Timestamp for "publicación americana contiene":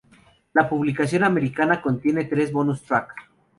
0.67-2.25